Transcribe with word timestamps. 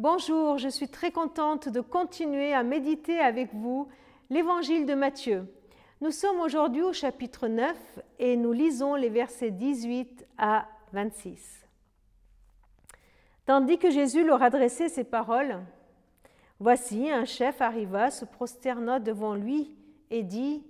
Bonjour, 0.00 0.58
je 0.58 0.68
suis 0.68 0.88
très 0.88 1.12
contente 1.12 1.68
de 1.68 1.80
continuer 1.80 2.52
à 2.52 2.64
méditer 2.64 3.20
avec 3.20 3.54
vous 3.54 3.86
l'évangile 4.28 4.86
de 4.86 4.94
Matthieu. 4.94 5.46
Nous 6.00 6.10
sommes 6.10 6.40
aujourd'hui 6.40 6.82
au 6.82 6.92
chapitre 6.92 7.46
9 7.46 7.76
et 8.18 8.36
nous 8.36 8.50
lisons 8.50 8.96
les 8.96 9.08
versets 9.08 9.52
18 9.52 10.26
à 10.36 10.66
26. 10.92 11.68
Tandis 13.46 13.78
que 13.78 13.92
Jésus 13.92 14.24
leur 14.24 14.42
adressait 14.42 14.88
ces 14.88 15.04
paroles, 15.04 15.60
voici 16.58 17.08
un 17.08 17.24
chef 17.24 17.60
arriva, 17.60 18.10
se 18.10 18.24
prosterna 18.24 18.98
devant 18.98 19.36
lui 19.36 19.76
et 20.10 20.24
dit, 20.24 20.64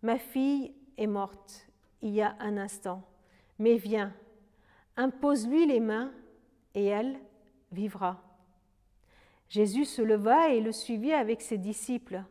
Ma 0.00 0.16
fille 0.16 0.72
est 0.96 1.06
morte 1.06 1.66
il 2.00 2.14
y 2.14 2.22
a 2.22 2.34
un 2.40 2.56
instant, 2.56 3.02
mais 3.58 3.76
viens, 3.76 4.14
impose-lui 4.96 5.66
les 5.66 5.80
mains 5.80 6.10
et 6.74 6.86
elle 6.86 7.18
vivra. 7.70 8.22
Jésus 9.48 9.84
se 9.84 10.02
leva 10.02 10.50
et 10.50 10.60
le 10.60 10.72
suivit 10.72 11.12
avec 11.12 11.40
ses 11.40 11.58
disciples. 11.58 12.22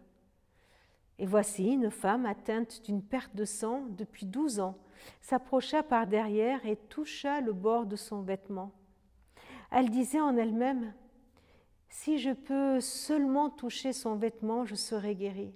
Et 1.18 1.26
voici 1.26 1.68
une 1.68 1.92
femme 1.92 2.26
atteinte 2.26 2.84
d'une 2.84 3.02
perte 3.02 3.36
de 3.36 3.46
sang 3.46 3.86
depuis 3.92 4.26
douze 4.26 4.60
ans 4.60 4.78
s'approcha 5.22 5.84
par 5.84 6.08
derrière 6.08 6.66
et 6.66 6.76
toucha 6.76 7.42
le 7.42 7.54
bord 7.54 7.86
de 7.86 7.96
son 7.96 8.22
vêtement. 8.22 8.72
Elle 9.72 9.90
disait 9.90 10.22
en 10.22 10.36
elle-même, 10.38 10.94
Si 11.90 12.18
je 12.18 12.32
peux 12.32 12.80
seulement 12.82 13.50
toucher 13.50 13.94
son 13.94 14.16
vêtement, 14.16 14.66
je 14.66 14.76
serai 14.76 15.16
guérie. 15.16 15.54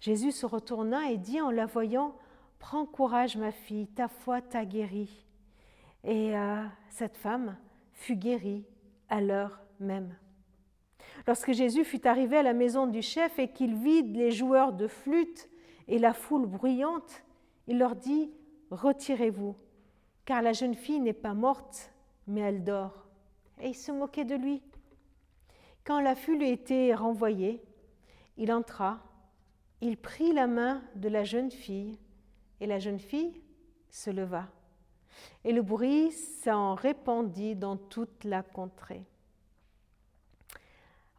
Jésus 0.00 0.32
se 0.32 0.46
retourna 0.46 1.10
et 1.10 1.18
dit 1.18 1.40
en 1.40 1.50
la 1.50 1.66
voyant, 1.66 2.14
Prends 2.58 2.86
courage, 2.86 3.36
ma 3.36 3.52
fille, 3.52 3.88
ta 3.88 4.08
foi 4.08 4.40
t'a 4.40 4.64
guérie. 4.64 5.26
Et 6.02 6.36
euh, 6.36 6.64
cette 6.88 7.16
femme 7.16 7.56
fut 7.92 8.16
guérie 8.16 8.64
à 9.08 9.20
l'heure 9.20 9.60
même. 9.80 10.14
Lorsque 11.26 11.52
Jésus 11.52 11.84
fut 11.84 12.06
arrivé 12.06 12.36
à 12.36 12.42
la 12.42 12.52
maison 12.52 12.86
du 12.86 13.00
chef 13.00 13.38
et 13.38 13.48
qu'il 13.48 13.74
vit 13.74 14.02
les 14.02 14.30
joueurs 14.30 14.72
de 14.72 14.86
flûte 14.86 15.48
et 15.88 15.98
la 15.98 16.12
foule 16.12 16.46
bruyante, 16.46 17.24
il 17.66 17.78
leur 17.78 17.96
dit, 17.96 18.30
Retirez-vous, 18.70 19.56
car 20.24 20.42
la 20.42 20.52
jeune 20.52 20.74
fille 20.74 21.00
n'est 21.00 21.12
pas 21.12 21.34
morte, 21.34 21.92
mais 22.26 22.40
elle 22.40 22.64
dort. 22.64 23.06
Et 23.60 23.68
il 23.68 23.74
se 23.74 23.92
moquait 23.92 24.24
de 24.24 24.34
lui. 24.34 24.62
Quand 25.84 26.00
la 26.00 26.14
foule 26.14 26.42
était 26.42 26.94
renvoyée, 26.94 27.62
il 28.36 28.52
entra, 28.52 29.00
il 29.80 29.96
prit 29.96 30.32
la 30.32 30.46
main 30.46 30.82
de 30.96 31.08
la 31.08 31.24
jeune 31.24 31.50
fille, 31.50 31.98
et 32.60 32.66
la 32.66 32.78
jeune 32.78 32.98
fille 32.98 33.40
se 33.90 34.10
leva. 34.10 34.48
Et 35.44 35.52
le 35.52 35.62
bruit 35.62 36.10
s'en 36.10 36.74
répandit 36.74 37.54
dans 37.54 37.76
toute 37.76 38.24
la 38.24 38.42
contrée. 38.42 39.04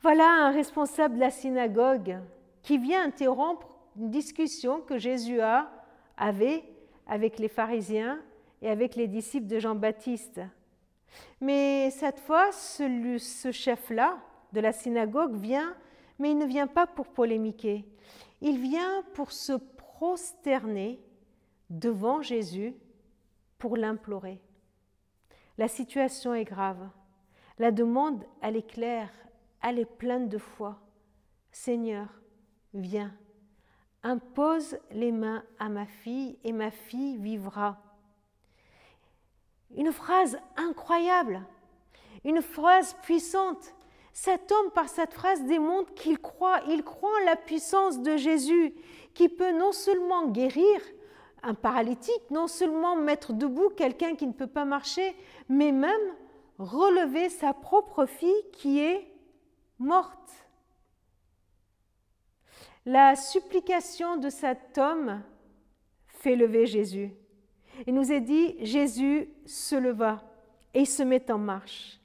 Voilà 0.02 0.48
un 0.48 0.52
responsable 0.52 1.16
de 1.16 1.20
la 1.20 1.32
synagogue 1.32 2.20
qui 2.62 2.78
vient 2.78 3.06
interrompre 3.06 3.68
une 3.98 4.10
discussion 4.10 4.82
que 4.82 4.98
Jésus 4.98 5.40
a, 5.42 5.72
avait 6.18 6.64
avec 7.08 7.40
les 7.40 7.48
pharisiens 7.48 8.20
et 8.62 8.70
avec 8.70 8.96
les 8.96 9.08
disciples 9.08 9.48
de 9.48 9.60
Jean-Baptiste. 9.60 10.42
Mais 11.42 11.90
cette 11.92 12.20
fois, 12.20 12.52
ce 12.52 13.52
chef-là 13.52 14.18
de 14.54 14.60
la 14.60 14.72
synagogue 14.72 15.36
vient, 15.36 15.76
mais 16.20 16.32
il 16.32 16.38
ne 16.38 16.46
vient 16.46 16.68
pas 16.68 16.88
pour 16.88 17.08
polémiquer. 17.08 17.86
Il 18.42 18.60
vient 18.60 19.04
pour 19.14 19.32
se 19.32 19.54
prosterner 19.54 21.00
devant 21.70 22.22
Jésus 22.22 22.74
pour 23.58 23.78
l'implorer. 23.78 24.42
La 25.58 25.68
situation 25.68 26.34
est 26.34 26.44
grave. 26.44 26.90
La 27.60 27.72
demande, 27.72 28.24
elle 28.42 28.58
est 28.58 28.70
claire, 28.70 29.12
elle 29.64 29.80
est 29.80 29.86
pleine 29.86 30.30
de 30.30 30.38
foi. 30.38 30.80
Seigneur, 31.52 32.08
viens, 32.74 33.14
impose 34.04 34.78
les 34.92 35.12
mains 35.12 35.44
à 35.60 35.70
ma 35.70 35.86
fille 35.86 36.38
et 36.44 36.52
ma 36.52 36.72
fille 36.72 37.18
vivra. 37.18 37.78
Une 39.76 39.92
phrase 39.92 40.38
incroyable, 40.58 41.42
une 42.24 42.42
phrase 42.42 42.96
puissante. 43.02 43.74
Cet 44.14 44.52
homme, 44.52 44.72
par 44.72 44.90
cette 44.90 45.14
phrase, 45.14 45.44
démontre 45.44 45.94
qu'il 45.94 46.20
croit, 46.20 46.62
il 46.70 46.84
croit 46.84 47.10
en 47.22 47.26
la 47.26 47.36
puissance 47.36 48.02
de 48.02 48.16
Jésus, 48.16 48.74
qui 49.14 49.28
peut 49.28 49.52
non 49.52 49.72
seulement 49.72 50.28
guérir 50.28 50.80
un 51.44 51.54
paralytique, 51.54 52.30
non 52.32 52.48
seulement 52.48 52.96
mettre 52.96 53.34
debout 53.34 53.70
quelqu'un 53.70 54.16
qui 54.16 54.28
ne 54.28 54.34
peut 54.34 54.48
pas 54.48 54.66
marcher, 54.66 55.16
mais 55.50 55.72
même 55.72 56.16
relever 56.58 57.30
sa 57.30 57.54
propre 57.54 58.06
fille 58.06 58.52
qui 58.54 58.80
est 58.80 59.12
morte. 59.80 60.32
La 62.86 63.16
supplication 63.16 64.18
de 64.18 64.30
cet 64.30 64.78
homme 64.78 65.22
fait 66.08 66.36
lever 66.36 66.66
Jésus. 66.66 67.12
Il 67.88 67.94
nous 67.94 68.12
est 68.12 68.22
dit, 68.22 68.56
Jésus 68.64 69.28
se 69.46 69.76
leva 69.76 70.22
et 70.74 70.82
il 70.82 70.88
se 70.88 71.04
met 71.04 71.30
en 71.32 71.38
marche. 71.38 72.00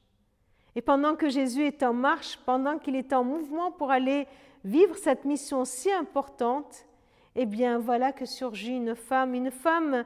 Et 0.75 0.83
pendant 0.83 1.17
que 1.17 1.29
Jésus 1.29 1.67
est 1.67 1.83
en 1.83 1.93
marche, 1.93 2.39
pendant 2.47 2.79
qu'il 2.79 2.97
est 2.97 3.13
en 3.13 3.25
mouvement 3.25 3.71
pour 3.71 3.91
aller 3.91 4.27
vivre 4.65 4.97
cette 4.97 5.25
mission 5.25 5.65
si 5.65 5.91
importante, 5.93 6.87
eh 7.35 7.47
bien 7.47 7.79
voilà 7.79 8.13
que 8.13 8.25
surgit 8.25 8.77
une 8.77 8.95
femme, 8.95 9.35
une 9.35 9.51
femme 9.51 10.05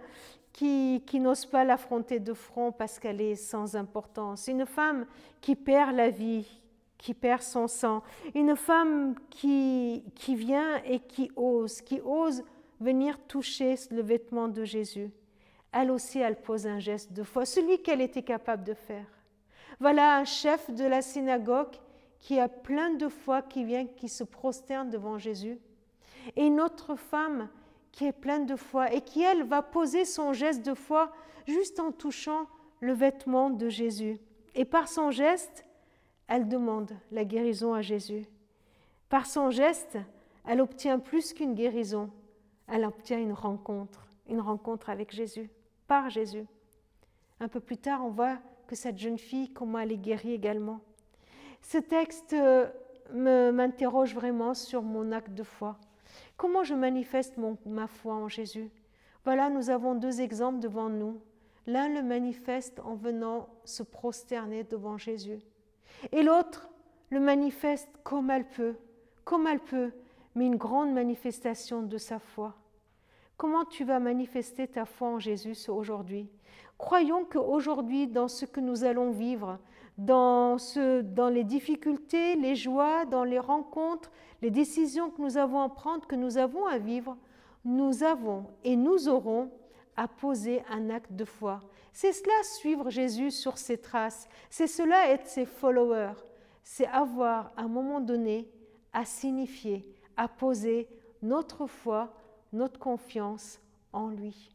qui, 0.53 1.03
qui 1.07 1.21
n'ose 1.21 1.47
pas 1.47 1.65
l'affronter 1.65 2.21
de 2.21 2.33
front 2.33 2.73
parce 2.73 2.99
qu'elle 2.99 3.21
est 3.21 3.35
sans 3.35 3.77
importance, 3.77 4.49
une 4.49 4.67
femme 4.67 5.07
qui 5.41 5.57
perd 5.57 5.95
la 5.95 6.11
vie, 6.11 6.47
qui 6.99 7.15
perd 7.15 7.43
son 7.43 7.67
sang, 7.67 8.03
une 8.35 8.57
femme 8.57 9.15
qui, 9.31 10.05
qui 10.15 10.37
vient 10.37 10.83
et 10.85 11.01
qui 11.01 11.31
ose, 11.37 11.81
qui 11.81 12.01
ose 12.01 12.43
venir 12.81 13.19
toucher 13.27 13.75
le 13.91 14.03
vêtement 14.03 14.49
de 14.49 14.65
Jésus. 14.65 15.11
Elle 15.73 15.91
aussi, 15.91 16.21
elle 16.21 16.41
pose 16.41 16.67
un 16.67 16.79
geste 16.79 17.13
de 17.13 17.23
foi, 17.23 17.45
celui 17.45 17.83
qu'elle 17.83 18.01
était 18.01 18.23
capable 18.23 18.65
de 18.65 18.75
faire. 18.75 19.07
Voilà 19.81 20.19
un 20.19 20.25
chef 20.25 20.71
de 20.71 20.85
la 20.85 21.03
synagogue 21.03 21.75
qui 22.21 22.39
a 22.39 22.49
plein 22.49 22.91
de 22.91 23.09
foi, 23.09 23.43
qui 23.43 23.65
vient, 23.65 23.87
qui 23.87 24.09
se 24.09 24.25
prosterne 24.25 24.89
devant 24.89 25.19
Jésus. 25.19 25.59
Et 26.37 26.47
une 26.47 26.61
autre 26.61 26.95
femme 26.95 27.49
qui 27.93 28.07
est 28.07 28.13
pleine 28.13 28.47
de 28.47 28.57
foi 28.57 28.93
et 28.93 29.01
qui, 29.03 29.23
elle, 29.23 29.45
va 29.45 29.63
poser 29.63 30.05
son 30.05 30.33
geste 30.33 30.65
de 30.65 30.75
foi 30.75 31.13
juste 31.47 31.81
en 31.81 31.93
touchant 31.93 32.47
le 32.81 32.93
vêtement 32.93 33.51
de 33.51 33.69
Jésus. 33.69 34.19
Et 34.55 34.65
par 34.65 34.89
son 34.89 35.11
geste, 35.11 35.65
elle 36.29 36.49
demande 36.49 36.93
la 37.11 37.25
guérison 37.25 37.75
à 37.75 37.83
Jésus. 37.83 38.27
Par 39.09 39.27
son 39.27 39.51
geste, 39.51 39.99
elle 40.47 40.61
obtient 40.61 40.99
plus 40.99 41.33
qu'une 41.33 41.55
guérison, 41.55 42.11
elle 42.67 42.85
obtient 42.85 43.19
une 43.19 43.33
rencontre, 43.33 44.07
une 44.29 44.41
rencontre 44.41 44.91
avec 44.91 45.13
Jésus, 45.13 45.51
par 45.87 46.11
Jésus. 46.11 46.47
Un 47.41 47.49
peu 47.49 47.61
plus 47.61 47.77
tard, 47.77 48.05
on 48.05 48.11
voit 48.11 48.39
que 48.67 48.75
cette 48.75 48.99
jeune 48.99 49.19
fille, 49.19 49.53
comment 49.53 49.79
elle 49.79 49.93
est 49.93 49.99
guérie 49.99 50.33
également. 50.33 50.81
Ce 51.61 51.79
texte 51.79 52.33
euh, 52.33 52.71
m'interroge 53.13 54.15
vraiment 54.15 54.55
sur 54.55 54.83
mon 54.83 55.13
acte 55.13 55.35
de 55.35 55.43
foi. 55.43 55.79
Comment 56.37 56.65
je 56.65 56.75
manifeste 56.75 57.37
ma 57.67 57.87
foi 57.87 58.15
en 58.15 58.29
Jésus? 58.29 58.71
Voilà, 59.25 59.51
nous 59.51 59.71
avons 59.71 59.95
deux 59.95 60.21
exemples 60.21 60.59
devant 60.61 60.89
nous. 60.89 61.21
L'un 61.67 61.89
le 61.89 62.03
manifeste 62.03 62.81
en 62.81 62.95
venant 62.95 63.49
se 63.65 63.83
prosterner 63.83 64.65
devant 64.65 64.99
Jésus 64.99 65.41
et 66.13 66.23
l'autre 66.23 66.69
le 67.11 67.21
manifeste 67.21 67.89
comme 68.03 68.31
elle 68.31 68.49
peut, 68.49 68.75
comme 69.25 69.47
elle 69.47 69.61
peut, 69.61 69.93
mais 70.35 70.47
une 70.47 70.57
grande 70.57 70.93
manifestation 70.93 71.83
de 71.83 71.99
sa 71.99 72.19
foi. 72.19 72.55
Comment 73.37 73.65
tu 73.65 73.85
vas 73.85 73.99
manifester 73.99 74.69
ta 74.69 74.85
foi 74.85 75.09
en 75.09 75.19
Jésus 75.19 75.69
aujourd'hui? 75.69 76.29
Croyons 76.79 77.25
qu'aujourd'hui, 77.25 78.07
dans 78.07 78.29
ce 78.29 78.45
que 78.47 78.61
nous 78.61 78.85
allons 78.85 79.11
vivre, 79.11 79.59
dans, 79.99 80.57
dans 81.03 81.29
les 81.29 81.45
difficultés, 81.45 82.37
les 82.37 82.57
joies, 82.57 83.05
dans 83.05 83.25
les 83.25 83.39
rencontres, 83.39 84.11
les 84.43 84.51
décisions 84.51 85.11
que 85.11 85.23
nous 85.23 85.37
avons 85.37 85.61
à 85.61 85.69
prendre, 85.69 86.07
que 86.07 86.17
nous 86.17 86.37
avons 86.37 86.67
à 86.67 86.79
vivre, 86.79 87.17
nous 87.65 88.03
avons 88.03 88.47
et 88.65 88.77
nous 88.77 89.09
aurons 89.09 89.51
à 89.97 90.09
poser 90.09 90.63
un 90.69 90.91
acte 90.91 91.13
de 91.13 91.25
foi. 91.25 91.61
C'est 91.95 92.13
cela 92.13 92.43
suivre 92.43 92.91
Jésus 92.91 93.31
sur 93.31 93.57
ses 93.57 93.79
traces, 93.79 94.29
c'est 94.51 94.67
cela 94.67 95.11
être 95.11 95.29
ses 95.29 95.47
followers, 95.47 96.21
c'est 96.65 96.89
avoir 96.89 97.53
à 97.57 97.63
un 97.63 97.69
moment 97.69 98.01
donné 98.01 98.51
à 98.93 99.05
signifier, 99.05 99.89
à 100.17 100.27
poser 100.27 100.89
notre 101.23 101.69
foi, 101.69 102.13
notre 102.53 102.81
confiance 102.81 103.61
en 103.93 104.09
lui. 104.09 104.51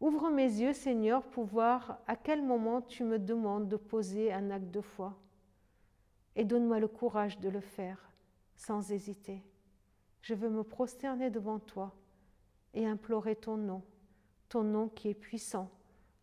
Ouvre 0.00 0.30
mes 0.30 0.44
yeux, 0.44 0.72
Seigneur, 0.72 1.24
pour 1.24 1.46
voir 1.46 1.98
à 2.06 2.14
quel 2.14 2.42
moment 2.42 2.80
tu 2.80 3.02
me 3.02 3.18
demandes 3.18 3.68
de 3.68 3.76
poser 3.76 4.32
un 4.32 4.52
acte 4.52 4.70
de 4.70 4.80
foi. 4.80 5.18
Et 6.36 6.44
donne-moi 6.44 6.78
le 6.78 6.88
courage 6.88 7.40
de 7.40 7.48
le 7.48 7.60
faire 7.60 8.08
sans 8.54 8.92
hésiter. 8.92 9.42
Je 10.22 10.34
veux 10.34 10.48
me 10.48 10.62
prosterner 10.62 11.28
devant 11.28 11.58
toi 11.58 11.92
et 12.72 12.86
implorer 12.86 13.34
ton 13.34 13.56
nom, 13.56 13.82
ton 14.48 14.62
nom 14.62 14.88
qui 14.88 15.08
est 15.08 15.14
puissant, 15.14 15.68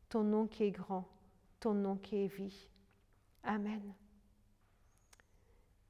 ton 0.10 0.24
nom 0.24 0.48
qui 0.48 0.64
est 0.64 0.72
grand, 0.72 1.08
ton 1.60 1.74
nom 1.74 1.96
qui 1.96 2.24
est 2.24 2.28
vie. 2.28 2.70
Amen. 3.44 3.94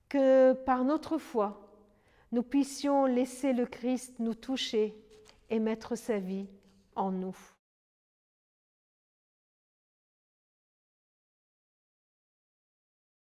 Que 0.09 0.53
par 0.53 0.83
notre 0.83 1.17
foi, 1.17 1.67
nous 2.31 2.43
puissions 2.43 3.05
laisser 3.05 3.53
le 3.53 3.65
Christ 3.65 4.19
nous 4.19 4.35
toucher 4.35 4.95
et 5.49 5.59
mettre 5.59 5.95
sa 5.95 6.19
vie 6.19 6.47
en 6.95 7.11
nous. 7.11 7.37